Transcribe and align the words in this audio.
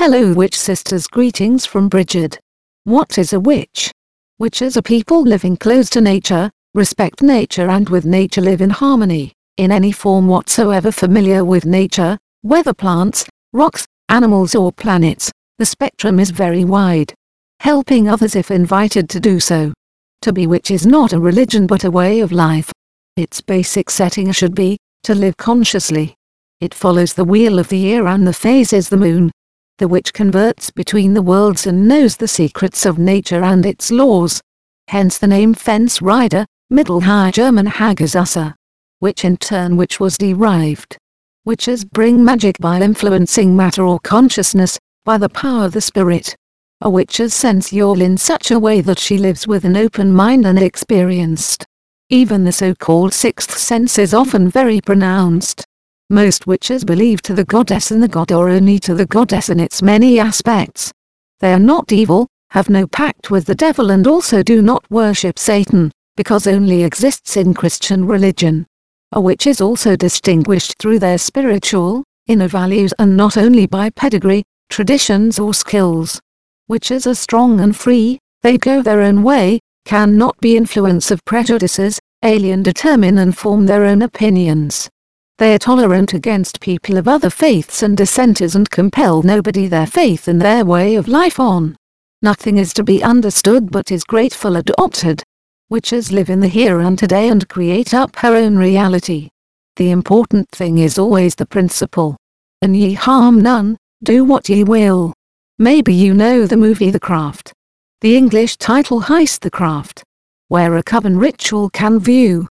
Hello 0.00 0.32
witch 0.32 0.58
sisters 0.58 1.06
greetings 1.06 1.66
from 1.66 1.90
Brigid. 1.90 2.38
What 2.84 3.18
is 3.18 3.34
a 3.34 3.38
witch? 3.38 3.92
Witches 4.38 4.78
are 4.78 4.82
people 4.96 5.20
living 5.20 5.58
close 5.58 5.90
to 5.90 6.00
nature, 6.00 6.50
respect 6.72 7.20
nature 7.20 7.68
and 7.68 7.86
with 7.90 8.06
nature 8.06 8.40
live 8.40 8.62
in 8.62 8.70
harmony, 8.70 9.34
in 9.58 9.70
any 9.70 9.92
form 9.92 10.26
whatsoever 10.26 10.90
familiar 10.90 11.44
with 11.44 11.66
nature, 11.66 12.16
whether 12.40 12.72
plants, 12.72 13.26
rocks, 13.52 13.84
animals 14.08 14.54
or 14.54 14.72
planets, 14.72 15.30
the 15.58 15.66
spectrum 15.66 16.18
is 16.18 16.30
very 16.30 16.64
wide. 16.64 17.12
Helping 17.58 18.08
others 18.08 18.34
if 18.34 18.50
invited 18.50 19.06
to 19.10 19.20
do 19.20 19.38
so. 19.38 19.70
To 20.22 20.32
be 20.32 20.46
witch 20.46 20.70
is 20.70 20.86
not 20.86 21.12
a 21.12 21.20
religion 21.20 21.66
but 21.66 21.84
a 21.84 21.90
way 21.90 22.20
of 22.20 22.32
life. 22.32 22.72
Its 23.18 23.42
basic 23.42 23.90
setting 23.90 24.32
should 24.32 24.54
be, 24.54 24.78
to 25.02 25.14
live 25.14 25.36
consciously. 25.36 26.14
It 26.62 26.72
follows 26.72 27.12
the 27.12 27.24
wheel 27.26 27.58
of 27.58 27.68
the 27.68 27.76
year 27.76 28.06
and 28.06 28.26
the 28.26 28.32
phase 28.32 28.72
is 28.72 28.88
the 28.88 28.96
moon, 28.96 29.30
the 29.80 29.88
witch 29.88 30.12
converts 30.12 30.70
between 30.70 31.14
the 31.14 31.22
worlds 31.22 31.66
and 31.66 31.88
knows 31.88 32.14
the 32.14 32.28
secrets 32.28 32.84
of 32.84 32.98
nature 32.98 33.42
and 33.42 33.64
its 33.64 33.90
laws. 33.90 34.42
Hence 34.88 35.16
the 35.16 35.26
name 35.26 35.54
Fence 35.54 36.02
Rider, 36.02 36.44
Middle 36.68 37.00
High 37.00 37.30
German 37.30 37.66
Hagazusa. 37.66 38.54
Which 38.98 39.24
in 39.24 39.38
turn 39.38 39.78
which 39.78 39.98
was 39.98 40.18
derived. 40.18 40.98
Witches 41.46 41.86
bring 41.86 42.22
magic 42.22 42.58
by 42.58 42.78
influencing 42.82 43.56
matter 43.56 43.82
or 43.82 43.98
consciousness, 44.00 44.78
by 45.06 45.16
the 45.16 45.30
power 45.30 45.64
of 45.64 45.72
the 45.72 45.80
spirit. 45.80 46.36
A 46.82 46.90
witch's 46.90 47.32
sense 47.32 47.72
you'll 47.72 48.02
in 48.02 48.18
such 48.18 48.50
a 48.50 48.60
way 48.60 48.82
that 48.82 48.98
she 48.98 49.16
lives 49.16 49.46
with 49.46 49.64
an 49.64 49.78
open 49.78 50.12
mind 50.12 50.46
and 50.46 50.58
experienced. 50.58 51.64
Even 52.10 52.44
the 52.44 52.52
so-called 52.52 53.14
sixth 53.14 53.56
sense 53.56 53.98
is 53.98 54.12
often 54.12 54.50
very 54.50 54.82
pronounced. 54.82 55.64
Most 56.12 56.48
witches 56.48 56.82
believe 56.82 57.22
to 57.22 57.34
the 57.34 57.44
goddess 57.44 57.92
and 57.92 58.02
the 58.02 58.08
god 58.08 58.32
or 58.32 58.48
only 58.48 58.80
to 58.80 58.96
the 58.96 59.06
goddess 59.06 59.48
in 59.48 59.60
its 59.60 59.80
many 59.80 60.18
aspects. 60.18 60.90
They 61.38 61.52
are 61.52 61.58
not 61.60 61.92
evil, 61.92 62.26
have 62.50 62.68
no 62.68 62.88
pact 62.88 63.30
with 63.30 63.44
the 63.44 63.54
devil 63.54 63.92
and 63.92 64.08
also 64.08 64.42
do 64.42 64.60
not 64.60 64.84
worship 64.90 65.38
Satan, 65.38 65.92
because 66.16 66.48
only 66.48 66.82
exists 66.82 67.36
in 67.36 67.54
Christian 67.54 68.04
religion. 68.04 68.66
A 69.12 69.20
witch 69.20 69.46
is 69.46 69.60
also 69.60 69.94
distinguished 69.94 70.74
through 70.80 70.98
their 70.98 71.16
spiritual, 71.16 72.02
inner 72.26 72.48
values 72.48 72.92
and 72.98 73.16
not 73.16 73.36
only 73.36 73.66
by 73.68 73.88
pedigree, 73.90 74.42
traditions 74.68 75.38
or 75.38 75.54
skills. 75.54 76.20
Witches 76.66 77.06
are 77.06 77.14
strong 77.14 77.60
and 77.60 77.76
free, 77.76 78.18
they 78.42 78.58
go 78.58 78.82
their 78.82 79.02
own 79.02 79.22
way, 79.22 79.60
can 79.84 80.18
not 80.18 80.36
be 80.40 80.56
influence 80.56 81.12
of 81.12 81.24
prejudices, 81.24 82.00
alien 82.24 82.64
determine 82.64 83.18
and 83.18 83.38
form 83.38 83.66
their 83.66 83.84
own 83.84 84.02
opinions. 84.02 84.90
They 85.40 85.54
are 85.54 85.58
tolerant 85.58 86.12
against 86.12 86.60
people 86.60 86.98
of 86.98 87.08
other 87.08 87.30
faiths 87.30 87.82
and 87.82 87.96
dissenters 87.96 88.54
and 88.54 88.68
compel 88.68 89.22
nobody 89.22 89.68
their 89.68 89.86
faith 89.86 90.28
and 90.28 90.38
their 90.38 90.66
way 90.66 90.96
of 90.96 91.08
life 91.08 91.40
on. 91.40 91.78
Nothing 92.20 92.58
is 92.58 92.74
to 92.74 92.84
be 92.84 93.02
understood 93.02 93.70
but 93.70 93.90
is 93.90 94.04
grateful 94.04 94.56
adopted. 94.56 95.22
Witches 95.70 96.12
live 96.12 96.28
in 96.28 96.40
the 96.40 96.48
here 96.48 96.80
and 96.80 96.98
today 96.98 97.30
and 97.30 97.48
create 97.48 97.94
up 97.94 98.16
her 98.16 98.36
own 98.36 98.58
reality. 98.58 99.30
The 99.76 99.92
important 99.92 100.46
thing 100.50 100.76
is 100.76 100.98
always 100.98 101.34
the 101.34 101.46
principle. 101.46 102.18
And 102.60 102.76
ye 102.76 102.92
harm 102.92 103.40
none, 103.40 103.78
do 104.02 104.24
what 104.24 104.50
ye 104.50 104.62
will. 104.62 105.14
Maybe 105.58 105.94
you 105.94 106.12
know 106.12 106.46
the 106.46 106.58
movie 106.58 106.90
The 106.90 107.00
Craft. 107.00 107.54
The 108.02 108.14
English 108.14 108.58
title 108.58 109.00
Heist 109.00 109.40
the 109.40 109.50
Craft. 109.50 110.02
Where 110.48 110.76
a 110.76 110.82
coven 110.82 111.18
ritual 111.18 111.70
can 111.70 111.98
view. 111.98 112.46